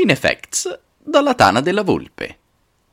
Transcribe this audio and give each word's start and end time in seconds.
Cinefacts 0.00 0.80
dalla 0.96 1.34
Tana 1.34 1.60
della 1.60 1.82
Volpe. 1.82 2.38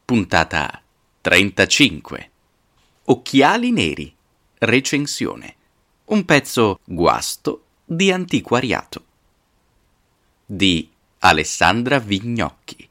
Puntata 0.03 0.81
35. 1.21 2.31
Occhiali 3.05 3.71
neri. 3.71 4.13
Recensione. 4.57 5.55
Un 6.07 6.25
pezzo 6.25 6.81
guasto 6.83 7.63
di 7.85 8.11
antiquariato. 8.11 9.05
Di 10.45 10.91
Alessandra 11.19 11.97
Vignocchi. 11.99 12.89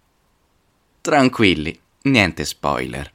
Tranquilli, 1.03 1.79
niente 2.05 2.47
spoiler. 2.47 3.13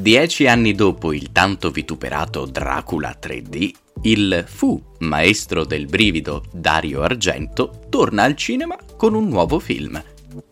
Dieci 0.00 0.46
anni 0.46 0.76
dopo 0.76 1.12
il 1.12 1.32
tanto 1.32 1.72
vituperato 1.72 2.46
Dracula 2.46 3.18
3D, 3.20 3.72
il 4.02 4.44
fu 4.46 4.80
maestro 4.98 5.64
del 5.64 5.86
brivido 5.86 6.44
Dario 6.52 7.02
Argento 7.02 7.80
torna 7.88 8.22
al 8.22 8.36
cinema 8.36 8.78
con 8.96 9.14
un 9.14 9.26
nuovo 9.26 9.58
film, 9.58 10.00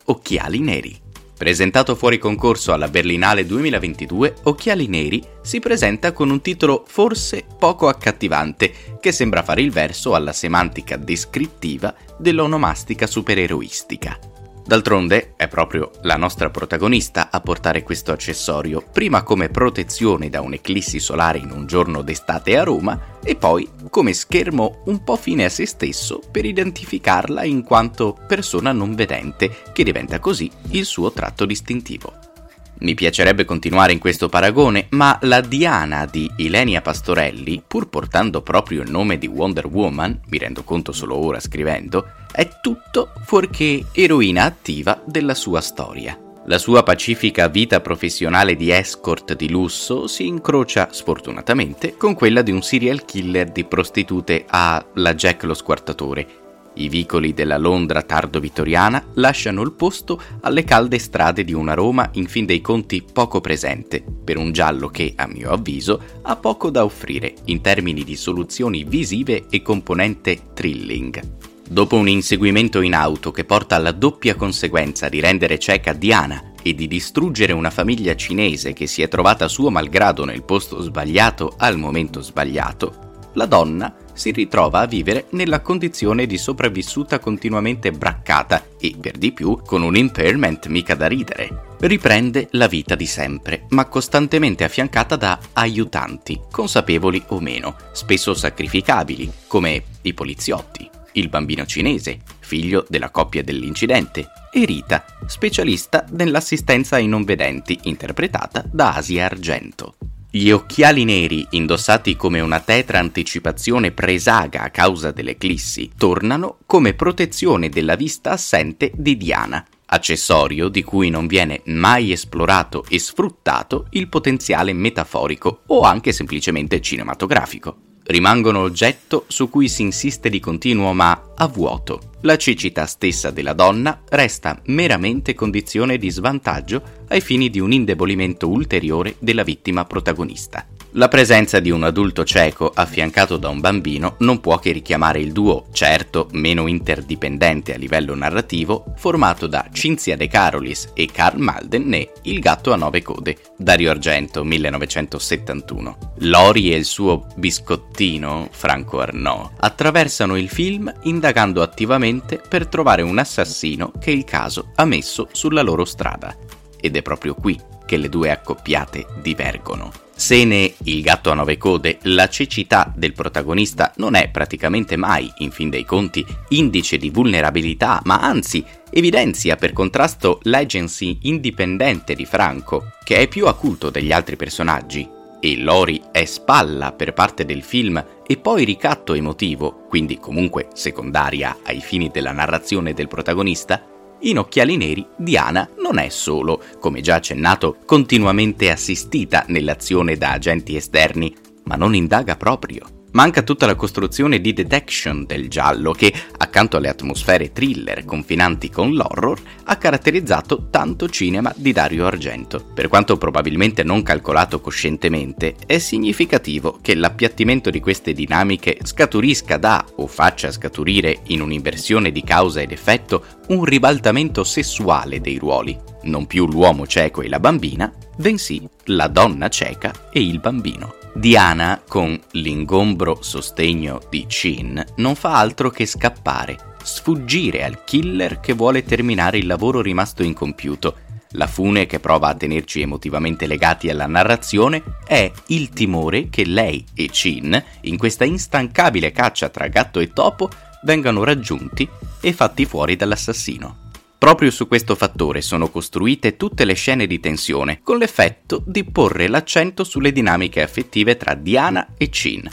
Occhiali 0.06 0.58
Neri. 0.58 1.00
Presentato 1.38 1.94
fuori 1.94 2.18
concorso 2.18 2.72
alla 2.72 2.88
Berlinale 2.88 3.46
2022, 3.46 4.34
Occhiali 4.42 4.88
Neri 4.88 5.22
si 5.42 5.60
presenta 5.60 6.10
con 6.10 6.28
un 6.30 6.40
titolo 6.40 6.82
forse 6.84 7.44
poco 7.56 7.86
accattivante, 7.86 8.98
che 8.98 9.12
sembra 9.12 9.44
fare 9.44 9.62
il 9.62 9.70
verso 9.70 10.16
alla 10.16 10.32
semantica 10.32 10.96
descrittiva 10.96 11.94
dell'onomastica 12.18 13.06
supereroistica. 13.06 14.18
D'altronde 14.66 15.34
è 15.36 15.46
proprio 15.46 15.92
la 16.02 16.16
nostra 16.16 16.50
protagonista 16.50 17.28
a 17.30 17.40
portare 17.40 17.84
questo 17.84 18.10
accessorio, 18.10 18.82
prima 18.92 19.22
come 19.22 19.48
protezione 19.48 20.28
da 20.28 20.40
un'eclissi 20.40 20.98
solare 20.98 21.38
in 21.38 21.52
un 21.52 21.66
giorno 21.66 22.02
d'estate 22.02 22.58
a 22.58 22.64
Roma 22.64 23.18
e 23.22 23.36
poi 23.36 23.68
come 23.90 24.12
schermo 24.12 24.82
un 24.86 25.04
po' 25.04 25.14
fine 25.14 25.44
a 25.44 25.50
se 25.50 25.66
stesso 25.66 26.20
per 26.32 26.44
identificarla 26.44 27.44
in 27.44 27.62
quanto 27.62 28.18
persona 28.26 28.72
non 28.72 28.96
vedente, 28.96 29.56
che 29.72 29.84
diventa 29.84 30.18
così 30.18 30.50
il 30.70 30.84
suo 30.84 31.12
tratto 31.12 31.46
distintivo. 31.46 32.35
Mi 32.78 32.94
piacerebbe 32.94 33.46
continuare 33.46 33.92
in 33.92 33.98
questo 33.98 34.28
paragone, 34.28 34.86
ma 34.90 35.18
la 35.22 35.40
Diana 35.40 36.04
di 36.04 36.30
Ilenia 36.36 36.82
Pastorelli, 36.82 37.62
pur 37.66 37.88
portando 37.88 38.42
proprio 38.42 38.82
il 38.82 38.90
nome 38.90 39.16
di 39.16 39.26
Wonder 39.26 39.66
Woman, 39.66 40.20
mi 40.26 40.36
rendo 40.36 40.62
conto 40.62 40.92
solo 40.92 41.16
ora 41.16 41.40
scrivendo, 41.40 42.06
è 42.30 42.48
tutto 42.60 43.12
fuorché 43.24 43.86
eroina 43.92 44.44
attiva 44.44 45.00
della 45.06 45.34
sua 45.34 45.62
storia. 45.62 46.18
La 46.48 46.58
sua 46.58 46.82
pacifica 46.82 47.48
vita 47.48 47.80
professionale 47.80 48.54
di 48.54 48.70
escort 48.70 49.34
di 49.34 49.48
lusso 49.48 50.06
si 50.06 50.26
incrocia, 50.26 50.88
sfortunatamente, 50.92 51.96
con 51.96 52.14
quella 52.14 52.42
di 52.42 52.52
un 52.52 52.62
serial 52.62 53.04
killer 53.04 53.50
di 53.50 53.64
prostitute 53.64 54.44
a 54.46 54.84
La 54.94 55.14
Jack 55.14 55.42
lo 55.42 55.54
squartatore, 55.54 56.45
i 56.76 56.88
vicoli 56.88 57.32
della 57.34 57.58
Londra 57.58 58.02
tardo 58.02 58.40
vittoriana 58.40 59.02
lasciano 59.14 59.62
il 59.62 59.72
posto 59.72 60.20
alle 60.40 60.64
calde 60.64 60.98
strade 60.98 61.44
di 61.44 61.52
una 61.52 61.74
Roma 61.74 62.10
in 62.14 62.26
fin 62.26 62.46
dei 62.46 62.60
conti 62.60 63.04
poco 63.10 63.40
presente, 63.40 64.02
per 64.02 64.36
un 64.36 64.52
giallo 64.52 64.88
che, 64.88 65.12
a 65.16 65.26
mio 65.26 65.50
avviso, 65.50 66.00
ha 66.22 66.36
poco 66.36 66.70
da 66.70 66.84
offrire 66.84 67.34
in 67.44 67.60
termini 67.60 68.04
di 68.04 68.16
soluzioni 68.16 68.84
visive 68.84 69.46
e 69.48 69.62
componente 69.62 70.52
thrilling. 70.54 71.20
Dopo 71.68 71.96
un 71.96 72.08
inseguimento 72.08 72.80
in 72.80 72.94
auto 72.94 73.32
che 73.32 73.44
porta 73.44 73.74
alla 73.74 73.90
doppia 73.90 74.36
conseguenza 74.36 75.08
di 75.08 75.18
rendere 75.18 75.58
cieca 75.58 75.92
Diana 75.92 76.52
e 76.62 76.74
di 76.74 76.86
distruggere 76.86 77.52
una 77.52 77.70
famiglia 77.70 78.14
cinese 78.14 78.72
che 78.72 78.86
si 78.86 79.02
è 79.02 79.08
trovata 79.08 79.48
suo 79.48 79.70
malgrado 79.70 80.24
nel 80.24 80.44
posto 80.44 80.80
sbagliato 80.80 81.54
al 81.56 81.76
momento 81.76 82.22
sbagliato, 82.22 83.15
la 83.36 83.46
donna 83.46 83.94
si 84.12 84.30
ritrova 84.30 84.80
a 84.80 84.86
vivere 84.86 85.26
nella 85.30 85.60
condizione 85.60 86.26
di 86.26 86.38
sopravvissuta 86.38 87.18
continuamente 87.18 87.92
braccata 87.92 88.64
e, 88.80 88.94
per 88.98 89.18
di 89.18 89.32
più, 89.32 89.60
con 89.64 89.82
un 89.82 89.94
impairment 89.94 90.66
mica 90.66 90.94
da 90.94 91.06
ridere. 91.06 91.74
Riprende 91.78 92.48
la 92.52 92.66
vita 92.66 92.94
di 92.94 93.06
sempre, 93.06 93.66
ma 93.70 93.84
costantemente 93.86 94.64
affiancata 94.64 95.16
da 95.16 95.38
aiutanti, 95.52 96.40
consapevoli 96.50 97.22
o 97.28 97.40
meno, 97.40 97.76
spesso 97.92 98.32
sacrificabili, 98.32 99.30
come 99.46 99.82
i 100.02 100.14
poliziotti, 100.14 100.88
il 101.12 101.28
bambino 101.28 101.66
cinese, 101.66 102.20
figlio 102.40 102.86
della 102.88 103.10
coppia 103.10 103.42
dell'incidente, 103.42 104.28
e 104.50 104.64
Rita, 104.64 105.04
specialista 105.26 106.06
nell'assistenza 106.12 106.96
ai 106.96 107.06
non 107.06 107.24
vedenti, 107.24 107.78
interpretata 107.82 108.64
da 108.66 108.94
Asia 108.94 109.26
Argento. 109.26 109.96
Gli 110.36 110.50
occhiali 110.50 111.04
neri, 111.04 111.46
indossati 111.52 112.14
come 112.14 112.40
una 112.40 112.60
tetra 112.60 112.98
anticipazione 112.98 113.92
presaga 113.92 114.64
a 114.64 114.70
causa 114.70 115.10
dell'eclissi, 115.10 115.92
tornano 115.96 116.58
come 116.66 116.92
protezione 116.92 117.70
della 117.70 117.94
vista 117.94 118.32
assente 118.32 118.92
di 118.94 119.16
Diana, 119.16 119.64
accessorio 119.86 120.68
di 120.68 120.82
cui 120.82 121.08
non 121.08 121.26
viene 121.26 121.62
mai 121.64 122.12
esplorato 122.12 122.84
e 122.86 122.98
sfruttato 122.98 123.86
il 123.92 124.08
potenziale 124.08 124.74
metaforico 124.74 125.62
o 125.68 125.80
anche 125.80 126.12
semplicemente 126.12 126.82
cinematografico 126.82 127.95
rimangono 128.06 128.60
oggetto 128.60 129.24
su 129.28 129.48
cui 129.48 129.68
si 129.68 129.82
insiste 129.82 130.28
di 130.28 130.40
continuo 130.40 130.92
ma 130.92 131.32
a 131.34 131.46
vuoto. 131.46 132.10
La 132.20 132.36
cecità 132.36 132.86
stessa 132.86 133.30
della 133.30 133.52
donna 133.52 134.02
resta 134.08 134.60
meramente 134.66 135.34
condizione 135.34 135.96
di 135.98 136.10
svantaggio 136.10 136.82
ai 137.08 137.20
fini 137.20 137.50
di 137.50 137.60
un 137.60 137.72
indebolimento 137.72 138.48
ulteriore 138.48 139.16
della 139.18 139.42
vittima 139.42 139.84
protagonista. 139.84 140.66
La 140.92 141.08
presenza 141.08 141.60
di 141.60 141.70
un 141.70 141.82
adulto 141.82 142.24
cieco 142.24 142.70
affiancato 142.74 143.36
da 143.36 143.48
un 143.48 143.60
bambino 143.60 144.14
non 144.20 144.40
può 144.40 144.58
che 144.58 144.72
richiamare 144.72 145.20
il 145.20 145.32
duo, 145.32 145.66
certo 145.72 146.28
meno 146.32 146.68
interdipendente 146.68 147.74
a 147.74 147.76
livello 147.76 148.14
narrativo, 148.14 148.94
formato 148.96 149.46
da 149.46 149.68
Cinzia 149.72 150.16
De 150.16 150.26
Carolis 150.26 150.92
e 150.94 151.06
Karl 151.06 151.38
Malden 151.38 151.86
ne 151.86 152.12
Il 152.22 152.38
gatto 152.38 152.72
a 152.72 152.76
nove 152.76 153.02
code, 153.02 153.36
Dario 153.58 153.90
Argento 153.90 154.42
1971. 154.42 156.14
Lori 156.20 156.72
e 156.72 156.76
il 156.76 156.86
suo 156.86 157.26
biscottino, 157.36 158.48
Franco 158.50 159.00
Arnaud, 159.00 159.50
attraversano 159.58 160.36
il 160.36 160.48
film 160.48 160.90
indagando 161.02 161.60
attivamente 161.60 162.40
per 162.48 162.68
trovare 162.68 163.02
un 163.02 163.18
assassino 163.18 163.92
che 163.98 164.12
il 164.12 164.24
caso 164.24 164.70
ha 164.76 164.84
messo 164.86 165.28
sulla 165.32 165.62
loro 165.62 165.84
strada. 165.84 166.34
Ed 166.80 166.96
è 166.96 167.02
proprio 167.02 167.34
qui 167.34 167.74
che 167.86 167.96
le 167.96 168.08
due 168.08 168.30
accoppiate 168.30 169.06
divergono. 169.22 169.90
Se 170.18 170.44
ne 170.44 170.74
Il 170.84 171.02
gatto 171.02 171.30
a 171.30 171.34
nove 171.34 171.58
code, 171.58 171.98
la 172.04 172.26
cecità 172.28 172.90
del 172.96 173.12
protagonista 173.12 173.92
non 173.96 174.14
è 174.14 174.30
praticamente 174.30 174.96
mai, 174.96 175.30
in 175.38 175.50
fin 175.50 175.68
dei 175.68 175.84
conti, 175.84 176.24
indice 176.48 176.96
di 176.96 177.10
vulnerabilità, 177.10 178.00
ma 178.04 178.20
anzi 178.20 178.64
evidenzia 178.90 179.56
per 179.56 179.74
contrasto 179.74 180.40
l'agency 180.44 181.18
indipendente 181.22 182.14
di 182.14 182.24
Franco, 182.24 182.92
che 183.04 183.18
è 183.18 183.28
più 183.28 183.46
acuto 183.46 183.90
degli 183.90 184.10
altri 184.10 184.36
personaggi, 184.36 185.06
e 185.38 185.58
Lori 185.58 186.02
è 186.10 186.24
spalla 186.24 186.92
per 186.92 187.12
parte 187.12 187.44
del 187.44 187.62
film 187.62 188.02
e 188.26 188.36
poi 188.38 188.64
ricatto 188.64 189.12
emotivo, 189.12 189.84
quindi 189.86 190.18
comunque 190.18 190.68
secondaria 190.72 191.58
ai 191.62 191.80
fini 191.80 192.08
della 192.10 192.32
narrazione 192.32 192.94
del 192.94 193.06
protagonista, 193.06 193.82
in 194.20 194.38
Occhiali 194.38 194.76
Neri 194.76 195.06
Diana 195.16 195.68
non 195.78 195.98
è 195.98 196.08
solo, 196.08 196.62
come 196.80 197.00
già 197.00 197.16
accennato, 197.16 197.78
continuamente 197.84 198.70
assistita 198.70 199.44
nell'azione 199.48 200.16
da 200.16 200.32
agenti 200.32 200.76
esterni, 200.76 201.34
ma 201.64 201.76
non 201.76 201.94
indaga 201.94 202.36
proprio. 202.36 202.95
Manca 203.16 203.40
tutta 203.40 203.64
la 203.64 203.76
costruzione 203.76 204.42
di 204.42 204.52
detection 204.52 205.24
del 205.24 205.48
giallo 205.48 205.92
che, 205.92 206.12
accanto 206.36 206.76
alle 206.76 206.90
atmosfere 206.90 207.50
thriller 207.50 208.04
confinanti 208.04 208.68
con 208.68 208.92
l'horror, 208.92 209.40
ha 209.64 209.76
caratterizzato 209.78 210.66
tanto 210.68 211.08
cinema 211.08 211.50
di 211.56 211.72
Dario 211.72 212.04
Argento. 212.04 212.62
Per 212.74 212.88
quanto 212.88 213.16
probabilmente 213.16 213.82
non 213.84 214.02
calcolato 214.02 214.60
coscientemente, 214.60 215.54
è 215.64 215.78
significativo 215.78 216.78
che 216.82 216.94
l'appiattimento 216.94 217.70
di 217.70 217.80
queste 217.80 218.12
dinamiche 218.12 218.76
scaturisca 218.82 219.56
da 219.56 219.82
o 219.94 220.06
faccia 220.06 220.52
scaturire 220.52 221.20
in 221.28 221.40
un'inversione 221.40 222.12
di 222.12 222.22
causa 222.22 222.60
ed 222.60 222.70
effetto 222.70 223.24
un 223.48 223.64
ribaltamento 223.64 224.44
sessuale 224.44 225.22
dei 225.22 225.38
ruoli. 225.38 225.74
Non 226.02 226.26
più 226.26 226.46
l'uomo 226.46 226.86
cieco 226.86 227.22
e 227.22 227.30
la 227.30 227.40
bambina, 227.40 227.90
bensì 228.18 228.68
la 228.84 229.08
donna 229.08 229.48
cieca 229.48 230.10
e 230.12 230.20
il 230.20 230.38
bambino. 230.38 231.05
Diana, 231.16 231.80
con 231.88 232.20
l'ingombro 232.32 233.22
sostegno 233.22 234.02
di 234.10 234.26
Chin, 234.28 234.84
non 234.96 235.14
fa 235.14 235.38
altro 235.38 235.70
che 235.70 235.86
scappare, 235.86 236.74
sfuggire 236.82 237.64
al 237.64 237.84
killer 237.84 238.38
che 238.38 238.52
vuole 238.52 238.84
terminare 238.84 239.38
il 239.38 239.46
lavoro 239.46 239.80
rimasto 239.80 240.22
incompiuto. 240.22 240.96
La 241.30 241.46
fune 241.46 241.86
che 241.86 242.00
prova 242.00 242.28
a 242.28 242.34
tenerci 242.34 242.82
emotivamente 242.82 243.46
legati 243.46 243.88
alla 243.88 244.06
narrazione 244.06 244.82
è 245.06 245.32
il 245.46 245.70
timore 245.70 246.28
che 246.28 246.44
lei 246.44 246.84
e 246.94 247.08
Chin, 247.08 247.64
in 247.80 247.96
questa 247.96 248.26
instancabile 248.26 249.10
caccia 249.10 249.48
tra 249.48 249.68
gatto 249.68 250.00
e 250.00 250.12
topo, 250.12 250.50
vengano 250.82 251.24
raggiunti 251.24 251.88
e 252.20 252.32
fatti 252.34 252.66
fuori 252.66 252.94
dall'assassino. 252.94 253.84
Proprio 254.18 254.50
su 254.50 254.66
questo 254.66 254.94
fattore 254.94 255.42
sono 255.42 255.70
costruite 255.70 256.36
tutte 256.36 256.64
le 256.64 256.74
scene 256.74 257.06
di 257.06 257.20
tensione, 257.20 257.80
con 257.82 257.98
l'effetto 257.98 258.62
di 258.66 258.84
porre 258.84 259.28
l'accento 259.28 259.84
sulle 259.84 260.10
dinamiche 260.10 260.62
affettive 260.62 261.16
tra 261.16 261.34
Diana 261.34 261.94
e 261.96 262.08
Chin. 262.08 262.48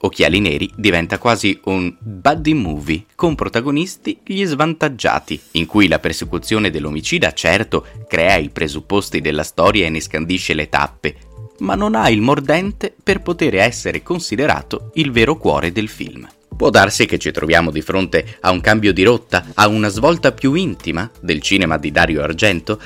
Occhiali 0.00 0.38
Neri 0.38 0.70
diventa 0.76 1.18
quasi 1.18 1.58
un 1.64 1.92
buddy 1.98 2.52
movie 2.52 3.04
con 3.16 3.34
protagonisti 3.34 4.20
gli 4.24 4.44
svantaggiati, 4.44 5.40
in 5.52 5.66
cui 5.66 5.88
la 5.88 5.98
persecuzione 5.98 6.70
dell'omicida 6.70 7.32
certo 7.32 7.84
crea 8.06 8.36
i 8.36 8.50
presupposti 8.50 9.20
della 9.20 9.42
storia 9.42 9.86
e 9.86 9.90
ne 9.90 10.00
scandisce 10.00 10.54
le 10.54 10.68
tappe, 10.68 11.16
ma 11.60 11.74
non 11.74 11.96
ha 11.96 12.08
il 12.10 12.20
mordente 12.20 12.94
per 13.02 13.22
poter 13.22 13.56
essere 13.56 14.02
considerato 14.04 14.90
il 14.94 15.10
vero 15.10 15.36
cuore 15.36 15.72
del 15.72 15.88
film. 15.88 16.28
Può 16.58 16.70
darsi 16.70 17.06
che 17.06 17.18
ci 17.18 17.30
troviamo 17.30 17.70
di 17.70 17.82
fronte 17.82 18.36
a 18.40 18.50
un 18.50 18.60
cambio 18.60 18.92
di 18.92 19.04
rotta, 19.04 19.44
a 19.54 19.68
una 19.68 19.86
svolta 19.86 20.32
più 20.32 20.54
intima 20.54 21.08
del 21.20 21.40
cinema 21.40 21.78
di 21.78 21.92
Dario 21.92 22.20
Argento? 22.20 22.80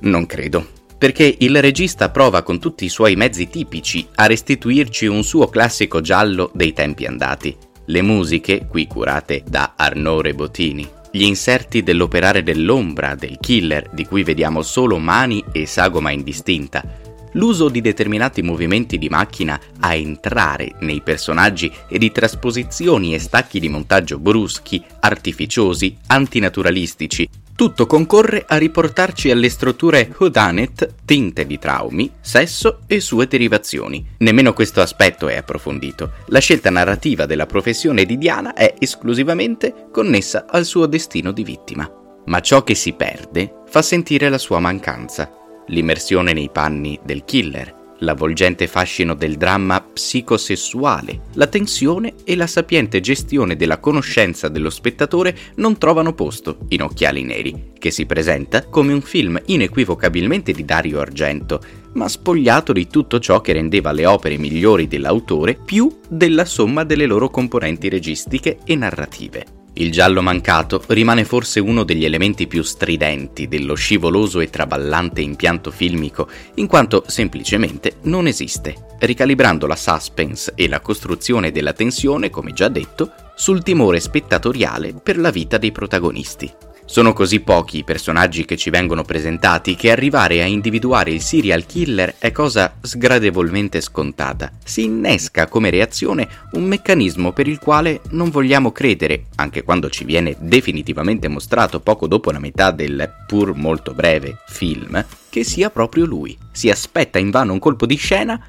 Non 0.00 0.26
credo 0.26 0.78
perché 0.98 1.36
il 1.38 1.62
regista 1.62 2.10
prova 2.10 2.42
con 2.42 2.58
tutti 2.58 2.84
i 2.84 2.88
suoi 2.88 3.14
mezzi 3.14 3.48
tipici 3.48 4.06
a 4.16 4.26
restituirci 4.26 5.06
un 5.06 5.22
suo 5.22 5.46
classico 5.48 6.00
giallo 6.00 6.50
dei 6.52 6.72
tempi 6.72 7.06
andati. 7.06 7.56
Le 7.86 8.02
musiche, 8.02 8.66
qui 8.68 8.88
curate 8.88 9.44
da 9.46 9.74
Arnaud 9.76 10.22
Rebottini, 10.22 10.86
gli 11.12 11.22
inserti 11.22 11.82
dell'operare 11.84 12.42
dell'ombra 12.42 13.14
del 13.14 13.38
killer 13.40 13.88
di 13.92 14.04
cui 14.04 14.24
vediamo 14.24 14.62
solo 14.62 14.98
mani 14.98 15.42
e 15.52 15.64
sagoma 15.64 16.10
indistinta, 16.10 16.84
l'uso 17.32 17.68
di 17.68 17.80
determinati 17.80 18.42
movimenti 18.42 18.98
di 18.98 19.08
macchina 19.08 19.60
a 19.80 19.94
entrare 19.94 20.74
nei 20.80 21.00
personaggi 21.02 21.70
e 21.88 21.98
di 21.98 22.10
trasposizioni 22.10 23.14
e 23.14 23.18
stacchi 23.18 23.60
di 23.60 23.68
montaggio 23.68 24.18
bruschi, 24.18 24.82
artificiosi, 25.00 25.96
antinaturalistici, 26.06 27.28
tutto 27.60 27.84
concorre 27.84 28.46
a 28.48 28.56
riportarci 28.56 29.30
alle 29.30 29.50
strutture 29.50 30.10
whodunit 30.16 30.94
tinte 31.04 31.46
di 31.46 31.58
traumi, 31.58 32.10
sesso 32.18 32.78
e 32.86 33.00
sue 33.00 33.26
derivazioni. 33.26 34.02
Nemmeno 34.16 34.54
questo 34.54 34.80
aspetto 34.80 35.28
è 35.28 35.36
approfondito. 35.36 36.12
La 36.28 36.38
scelta 36.38 36.70
narrativa 36.70 37.26
della 37.26 37.44
professione 37.44 38.06
di 38.06 38.16
Diana 38.16 38.54
è 38.54 38.72
esclusivamente 38.78 39.88
connessa 39.92 40.46
al 40.48 40.64
suo 40.64 40.86
destino 40.86 41.32
di 41.32 41.44
vittima. 41.44 41.86
Ma 42.24 42.40
ciò 42.40 42.64
che 42.64 42.74
si 42.74 42.94
perde 42.94 43.56
fa 43.66 43.82
sentire 43.82 44.30
la 44.30 44.38
sua 44.38 44.58
mancanza, 44.58 45.30
l'immersione 45.70 46.32
nei 46.32 46.50
panni 46.50 46.98
del 47.02 47.24
killer, 47.24 47.78
l'avvolgente 48.00 48.66
fascino 48.66 49.14
del 49.14 49.36
dramma 49.36 49.80
psicosessuale, 49.80 51.22
la 51.34 51.46
tensione 51.46 52.14
e 52.24 52.36
la 52.36 52.46
sapiente 52.46 53.00
gestione 53.00 53.56
della 53.56 53.78
conoscenza 53.78 54.48
dello 54.48 54.70
spettatore 54.70 55.36
non 55.56 55.78
trovano 55.78 56.12
posto 56.14 56.58
in 56.68 56.82
Occhiali 56.82 57.22
Neri, 57.22 57.72
che 57.78 57.90
si 57.90 58.06
presenta 58.06 58.66
come 58.66 58.92
un 58.92 59.02
film 59.02 59.40
inequivocabilmente 59.46 60.52
di 60.52 60.64
Dario 60.64 61.00
Argento, 61.00 61.60
ma 61.94 62.08
spogliato 62.08 62.72
di 62.72 62.86
tutto 62.86 63.18
ciò 63.18 63.40
che 63.40 63.52
rendeva 63.52 63.92
le 63.92 64.06
opere 64.06 64.38
migliori 64.38 64.86
dell'autore 64.86 65.54
più 65.54 65.90
della 66.08 66.44
somma 66.44 66.84
delle 66.84 67.06
loro 67.06 67.30
componenti 67.30 67.88
registiche 67.88 68.58
e 68.64 68.76
narrative. 68.76 69.59
Il 69.80 69.90
giallo 69.90 70.20
mancato 70.20 70.84
rimane 70.88 71.24
forse 71.24 71.58
uno 71.58 71.84
degli 71.84 72.04
elementi 72.04 72.46
più 72.46 72.62
stridenti 72.62 73.48
dello 73.48 73.72
scivoloso 73.72 74.40
e 74.40 74.50
traballante 74.50 75.22
impianto 75.22 75.70
filmico, 75.70 76.28
in 76.56 76.66
quanto 76.66 77.04
semplicemente 77.06 77.94
non 78.02 78.26
esiste, 78.26 78.74
ricalibrando 78.98 79.66
la 79.66 79.76
suspense 79.76 80.52
e 80.54 80.68
la 80.68 80.80
costruzione 80.80 81.50
della 81.50 81.72
tensione, 81.72 82.28
come 82.28 82.52
già 82.52 82.68
detto, 82.68 83.12
sul 83.34 83.62
timore 83.62 84.00
spettatoriale 84.00 84.92
per 85.02 85.18
la 85.18 85.30
vita 85.30 85.56
dei 85.56 85.72
protagonisti. 85.72 86.52
Sono 86.90 87.12
così 87.12 87.38
pochi 87.38 87.78
i 87.78 87.84
personaggi 87.84 88.44
che 88.44 88.56
ci 88.56 88.68
vengono 88.68 89.04
presentati 89.04 89.76
che 89.76 89.92
arrivare 89.92 90.42
a 90.42 90.44
individuare 90.44 91.12
il 91.12 91.20
serial 91.20 91.64
killer 91.64 92.16
è 92.18 92.32
cosa 92.32 92.74
sgradevolmente 92.80 93.80
scontata. 93.80 94.50
Si 94.64 94.82
innesca 94.82 95.46
come 95.46 95.70
reazione 95.70 96.28
un 96.54 96.64
meccanismo 96.64 97.30
per 97.30 97.46
il 97.46 97.60
quale 97.60 98.00
non 98.10 98.30
vogliamo 98.30 98.72
credere, 98.72 99.26
anche 99.36 99.62
quando 99.62 99.88
ci 99.88 100.02
viene 100.02 100.34
definitivamente 100.40 101.28
mostrato 101.28 101.78
poco 101.78 102.08
dopo 102.08 102.32
la 102.32 102.40
metà 102.40 102.72
del 102.72 103.08
pur 103.24 103.54
molto 103.54 103.94
breve 103.94 104.38
film, 104.48 105.06
che 105.28 105.44
sia 105.44 105.70
proprio 105.70 106.06
lui. 106.06 106.36
Si 106.50 106.70
aspetta 106.70 107.20
invano 107.20 107.52
un 107.52 107.60
colpo 107.60 107.86
di 107.86 107.94
scena 107.94 108.44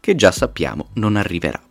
che 0.00 0.16
già 0.16 0.32
sappiamo 0.32 0.88
non 0.94 1.14
arriverà. 1.14 1.62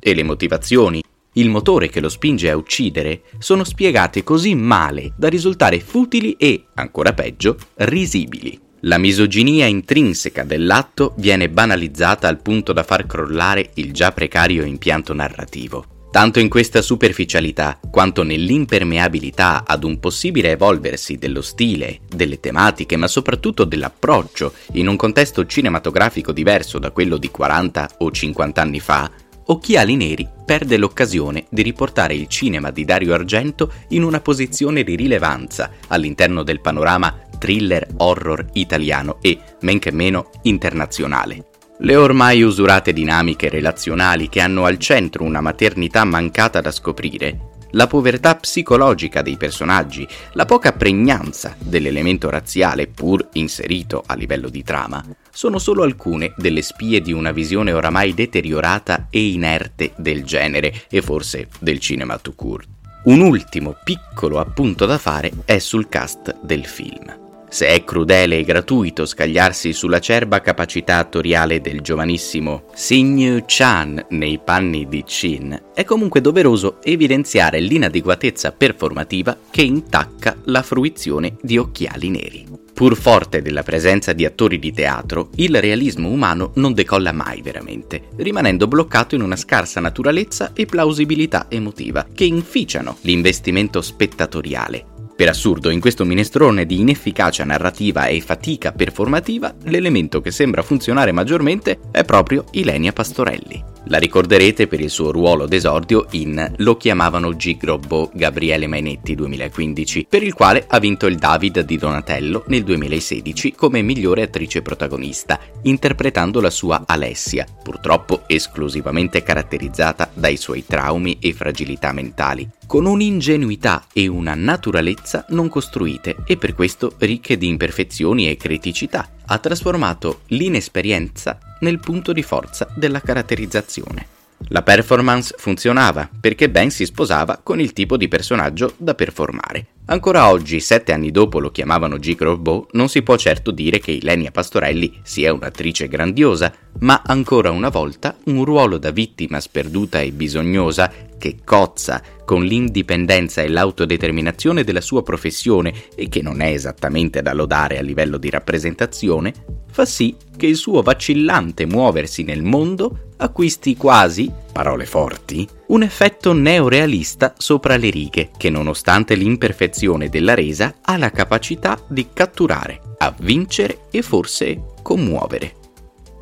E 0.00 0.14
le 0.14 0.22
motivazioni, 0.22 1.02
il 1.34 1.50
motore 1.50 1.88
che 1.88 2.00
lo 2.00 2.08
spinge 2.08 2.50
a 2.50 2.56
uccidere, 2.56 3.22
sono 3.38 3.64
spiegate 3.64 4.24
così 4.24 4.54
male 4.54 5.12
da 5.16 5.28
risultare 5.28 5.80
futili 5.80 6.32
e, 6.38 6.64
ancora 6.74 7.12
peggio, 7.12 7.56
risibili. 7.76 8.58
La 8.82 8.98
misoginia 8.98 9.66
intrinseca 9.66 10.44
dell'atto 10.44 11.14
viene 11.16 11.48
banalizzata 11.48 12.28
al 12.28 12.40
punto 12.40 12.72
da 12.72 12.84
far 12.84 13.06
crollare 13.06 13.70
il 13.74 13.92
già 13.92 14.12
precario 14.12 14.64
impianto 14.64 15.12
narrativo. 15.12 15.96
Tanto 16.10 16.38
in 16.38 16.48
questa 16.48 16.80
superficialità 16.80 17.78
quanto 17.90 18.22
nell'impermeabilità 18.22 19.64
ad 19.66 19.84
un 19.84 20.00
possibile 20.00 20.52
evolversi 20.52 21.18
dello 21.18 21.42
stile, 21.42 22.00
delle 22.08 22.40
tematiche, 22.40 22.96
ma 22.96 23.06
soprattutto 23.06 23.64
dell'approccio 23.64 24.54
in 24.72 24.88
un 24.88 24.96
contesto 24.96 25.44
cinematografico 25.44 26.32
diverso 26.32 26.78
da 26.78 26.92
quello 26.92 27.18
di 27.18 27.30
40 27.30 27.96
o 27.98 28.10
50 28.10 28.62
anni 28.62 28.80
fa, 28.80 29.10
Occhiali 29.50 29.96
Neri 29.96 30.28
perde 30.44 30.76
l'occasione 30.76 31.46
di 31.48 31.62
riportare 31.62 32.14
il 32.14 32.26
cinema 32.26 32.70
di 32.70 32.84
Dario 32.84 33.14
Argento 33.14 33.72
in 33.88 34.02
una 34.02 34.20
posizione 34.20 34.82
di 34.82 34.94
rilevanza 34.94 35.70
all'interno 35.86 36.42
del 36.42 36.60
panorama 36.60 37.18
thriller 37.38 37.86
horror 37.96 38.44
italiano 38.52 39.16
e, 39.22 39.38
men 39.60 39.78
che 39.78 39.90
meno, 39.90 40.30
internazionale. 40.42 41.46
Le 41.78 41.96
ormai 41.96 42.42
usurate 42.42 42.92
dinamiche 42.92 43.48
relazionali 43.48 44.28
che 44.28 44.40
hanno 44.40 44.66
al 44.66 44.76
centro 44.76 45.24
una 45.24 45.40
maternità 45.40 46.04
mancata 46.04 46.60
da 46.60 46.70
scoprire 46.70 47.56
la 47.72 47.86
povertà 47.86 48.34
psicologica 48.36 49.20
dei 49.20 49.36
personaggi, 49.36 50.06
la 50.32 50.46
poca 50.46 50.72
pregnanza 50.72 51.54
dell'elemento 51.58 52.30
razziale 52.30 52.86
pur 52.86 53.28
inserito 53.34 54.02
a 54.06 54.14
livello 54.14 54.48
di 54.48 54.62
trama, 54.62 55.04
sono 55.38 55.60
solo 55.60 55.84
alcune 55.84 56.32
delle 56.36 56.62
spie 56.62 57.00
di 57.00 57.12
una 57.12 57.30
visione 57.30 57.70
oramai 57.70 58.12
deteriorata 58.12 59.06
e 59.08 59.28
inerte 59.28 59.92
del 59.96 60.24
genere 60.24 60.86
e 60.90 61.00
forse 61.00 61.46
del 61.60 61.78
cinema 61.78 62.18
tout 62.18 62.34
court. 62.34 62.68
Un 63.04 63.20
ultimo 63.20 63.76
piccolo 63.84 64.40
appunto 64.40 64.84
da 64.84 64.98
fare 64.98 65.30
è 65.44 65.60
sul 65.60 65.88
cast 65.88 66.40
del 66.40 66.66
film. 66.66 67.16
Se 67.48 67.68
è 67.68 67.84
crudele 67.84 68.38
e 68.38 68.42
gratuito 68.42 69.06
scagliarsi 69.06 69.72
sull'acerba 69.72 70.40
capacità 70.40 70.96
attoriale 70.96 71.60
del 71.60 71.82
giovanissimo 71.82 72.64
Sing 72.74 73.44
Chan 73.46 74.06
nei 74.08 74.40
panni 74.42 74.88
di 74.88 75.04
Chin, 75.04 75.56
è 75.72 75.84
comunque 75.84 76.20
doveroso 76.20 76.78
evidenziare 76.82 77.60
l'inadeguatezza 77.60 78.50
performativa 78.50 79.38
che 79.48 79.62
intacca 79.62 80.36
la 80.46 80.62
fruizione 80.62 81.36
di 81.40 81.58
occhiali 81.58 82.08
neri. 82.10 82.66
Pur 82.78 82.96
forte 82.96 83.42
della 83.42 83.64
presenza 83.64 84.12
di 84.12 84.24
attori 84.24 84.60
di 84.60 84.72
teatro, 84.72 85.30
il 85.34 85.60
realismo 85.60 86.10
umano 86.10 86.52
non 86.54 86.74
decolla 86.74 87.10
mai 87.10 87.42
veramente, 87.42 88.10
rimanendo 88.18 88.68
bloccato 88.68 89.16
in 89.16 89.22
una 89.22 89.34
scarsa 89.34 89.80
naturalezza 89.80 90.52
e 90.54 90.64
plausibilità 90.64 91.46
emotiva, 91.48 92.06
che 92.14 92.22
inficiano 92.22 92.98
l'investimento 93.00 93.82
spettatoriale, 93.82 94.84
per 95.18 95.28
assurdo, 95.28 95.70
in 95.70 95.80
questo 95.80 96.04
minestrone 96.04 96.64
di 96.64 96.78
inefficacia 96.78 97.42
narrativa 97.42 98.06
e 98.06 98.20
fatica 98.20 98.70
performativa, 98.70 99.52
l'elemento 99.64 100.20
che 100.20 100.30
sembra 100.30 100.62
funzionare 100.62 101.10
maggiormente 101.10 101.80
è 101.90 102.04
proprio 102.04 102.44
Ilenia 102.52 102.92
Pastorelli. 102.92 103.77
La 103.90 103.96
ricorderete 103.96 104.66
per 104.66 104.80
il 104.80 104.90
suo 104.90 105.10
ruolo 105.10 105.46
d'esordio 105.46 106.08
in 106.10 106.54
Lo 106.56 106.76
chiamavano 106.76 107.34
Gigrobbo 107.34 108.10
Gabriele 108.12 108.66
Mainetti 108.66 109.14
2015, 109.14 110.06
per 110.08 110.22
il 110.22 110.34
quale 110.34 110.66
ha 110.68 110.78
vinto 110.78 111.06
il 111.06 111.16
David 111.16 111.60
di 111.60 111.78
Donatello 111.78 112.44
nel 112.48 112.64
2016 112.64 113.54
come 113.54 113.80
migliore 113.80 114.22
attrice 114.22 114.60
protagonista, 114.60 115.40
interpretando 115.62 116.42
la 116.42 116.50
sua 116.50 116.82
Alessia, 116.84 117.46
purtroppo 117.62 118.24
esclusivamente 118.26 119.22
caratterizzata 119.22 120.10
dai 120.12 120.36
suoi 120.36 120.66
traumi 120.66 121.16
e 121.18 121.32
fragilità 121.32 121.90
mentali 121.92 122.46
con 122.66 122.84
un'ingenuità 122.84 123.86
e 123.94 124.06
una 124.06 124.34
naturalezza 124.34 125.24
non 125.30 125.48
costruite 125.48 126.16
e 126.26 126.36
per 126.36 126.54
questo 126.54 126.92
ricche 126.98 127.38
di 127.38 127.48
imperfezioni 127.48 128.28
e 128.28 128.36
criticità. 128.36 129.08
Ha 129.30 129.38
trasformato 129.38 130.20
l'inesperienza 130.28 131.38
nel 131.60 131.80
punto 131.80 132.14
di 132.14 132.22
forza 132.22 132.66
della 132.74 133.00
caratterizzazione. 133.00 134.17
La 134.50 134.62
performance 134.62 135.34
funzionava 135.36 136.08
perché 136.20 136.48
Ben 136.48 136.70
si 136.70 136.86
sposava 136.86 137.40
con 137.42 137.60
il 137.60 137.72
tipo 137.72 137.96
di 137.96 138.08
personaggio 138.08 138.72
da 138.76 138.94
performare. 138.94 139.66
Ancora 139.86 140.28
oggi, 140.28 140.60
sette 140.60 140.92
anni 140.92 141.10
dopo 141.10 141.38
lo 141.40 141.50
chiamavano 141.50 141.96
G. 141.96 142.14
Grosbow, 142.14 142.68
non 142.72 142.88
si 142.88 143.02
può 143.02 143.16
certo 143.16 143.50
dire 143.50 143.78
che 143.78 143.92
Ilenia 143.92 144.30
Pastorelli 144.30 145.00
sia 145.02 145.32
un'attrice 145.32 145.88
grandiosa, 145.88 146.52
ma 146.80 147.02
ancora 147.04 147.50
una 147.50 147.70
volta 147.70 148.16
un 148.24 148.44
ruolo 148.44 148.78
da 148.78 148.90
vittima 148.90 149.40
sperduta 149.40 150.00
e 150.00 150.12
bisognosa 150.12 150.92
che 151.18 151.38
cozza 151.42 152.02
con 152.24 152.44
l'indipendenza 152.44 153.42
e 153.42 153.48
l'autodeterminazione 153.48 154.62
della 154.62 154.82
sua 154.82 155.02
professione 155.02 155.72
e 155.94 156.08
che 156.08 156.22
non 156.22 156.40
è 156.42 156.48
esattamente 156.52 157.22
da 157.22 157.32
lodare 157.32 157.78
a 157.78 157.82
livello 157.82 158.18
di 158.18 158.30
rappresentazione, 158.30 159.32
fa 159.70 159.84
sì 159.84 160.16
che 160.36 160.46
il 160.46 160.56
suo 160.56 160.82
vacillante 160.82 161.66
muoversi 161.66 162.22
nel 162.22 162.42
mondo 162.42 163.12
acquisti 163.18 163.76
quasi, 163.76 164.30
parole 164.52 164.86
forti, 164.86 165.46
un 165.68 165.82
effetto 165.82 166.32
neorealista 166.32 167.34
sopra 167.36 167.76
le 167.76 167.90
righe 167.90 168.30
che 168.36 168.50
nonostante 168.50 169.14
l'imperfezione 169.14 170.08
della 170.08 170.34
resa 170.34 170.76
ha 170.82 170.96
la 170.96 171.10
capacità 171.10 171.78
di 171.88 172.08
catturare, 172.12 172.80
avvincere 172.98 173.86
e 173.90 174.02
forse 174.02 174.74
commuovere. 174.82 175.54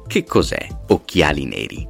Che 0.07 0.25
cos'è 0.25 0.67
Occhiali 0.89 1.45
Neri? 1.45 1.87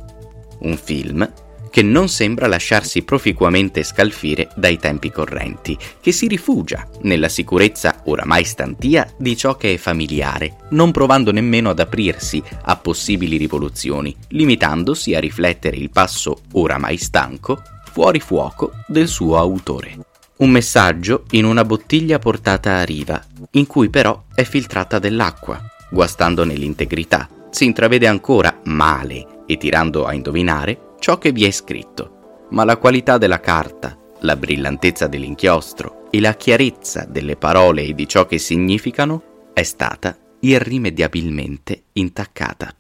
Un 0.61 0.77
film 0.77 1.31
che 1.77 1.83
non 1.83 2.09
sembra 2.09 2.47
lasciarsi 2.47 3.03
proficuamente 3.03 3.83
scalfire 3.83 4.49
dai 4.57 4.79
tempi 4.79 5.11
correnti, 5.11 5.77
che 6.01 6.11
si 6.11 6.27
rifugia 6.27 6.89
nella 7.03 7.29
sicurezza 7.29 8.01
oramai 8.07 8.45
stantia 8.45 9.07
di 9.19 9.37
ciò 9.37 9.59
che 9.59 9.75
è 9.75 9.77
familiare, 9.77 10.57
non 10.71 10.91
provando 10.91 11.33
nemmeno 11.33 11.69
ad 11.69 11.79
aprirsi 11.79 12.43
a 12.63 12.77
possibili 12.77 13.37
rivoluzioni, 13.37 14.17
limitandosi 14.29 15.15
a 15.15 15.21
riflettere 15.21 15.77
il 15.77 15.91
passo 15.91 16.41
oramai 16.53 16.97
stanco 16.97 17.61
fuori 17.93 18.21
fuoco 18.21 18.73
del 18.87 19.07
suo 19.07 19.37
autore. 19.37 19.99
Un 20.39 20.49
messaggio 20.49 21.25
in 21.33 21.45
una 21.45 21.67
bottiglia 21.67 22.19
portata 22.19 22.79
a 22.79 22.85
riva, 22.85 23.23
in 23.51 23.67
cui 23.67 23.91
però 23.91 24.25
è 24.35 24.45
filtrata 24.45 24.99
dell'acqua, 24.99 25.63
guastandone 25.91 26.55
l'integrità. 26.55 27.29
Si 27.51 27.67
intravede 27.67 28.07
ancora 28.07 28.61
male 28.65 29.45
e 29.45 29.59
tirando 29.59 30.07
a 30.07 30.15
indovinare 30.15 30.86
ciò 31.07 31.19
che 31.19 31.31
vi 31.31 31.45
è 31.45 31.53
scritto, 31.53 32.47
ma 32.51 32.65
la 32.65 32.79
qualità 32.79 33.17
della 33.17 33.39
carta, 33.39 33.97
la 34.23 34.35
brillantezza 34.35 35.07
dell'inchiostro 35.07 36.09
e 36.11 36.19
la 36.19 36.35
chiarezza 36.35 37.05
delle 37.09 37.37
parole 37.37 37.85
e 37.85 37.95
di 37.95 38.09
ciò 38.09 38.27
che 38.27 38.39
significano 38.39 39.51
è 39.53 39.63
stata 39.63 40.19
irrimediabilmente 40.41 41.85
intaccata. 41.93 42.75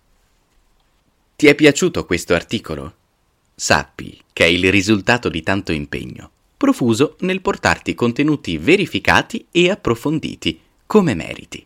Ti 1.36 1.46
è 1.46 1.54
piaciuto 1.54 2.04
questo 2.04 2.34
articolo? 2.34 2.94
Sappi 3.54 4.20
che 4.32 4.42
è 4.42 4.48
il 4.48 4.72
risultato 4.72 5.28
di 5.28 5.44
tanto 5.44 5.70
impegno, 5.70 6.28
profuso 6.56 7.14
nel 7.20 7.40
portarti 7.40 7.94
contenuti 7.94 8.58
verificati 8.58 9.46
e 9.52 9.70
approfonditi, 9.70 10.60
come 10.84 11.14
meriti. 11.14 11.64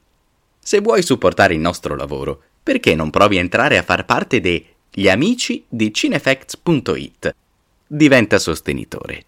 Se 0.59 0.81
vuoi 0.81 1.03
supportare 1.03 1.55
il 1.55 1.61
nostro 1.61 1.97
lavoro, 1.97 2.43
perché 2.63 2.95
non 2.95 3.09
provi 3.09 3.39
a 3.39 3.41
entrare 3.41 3.79
a 3.79 3.83
far 3.83 4.05
parte 4.05 4.41
dei 4.41 4.63
gli 4.93 5.09
amici 5.09 5.65
di 5.69 5.95
cinefacts.it. 5.95 7.35
Diventa 7.87 8.39
sostenitore. 8.39 9.25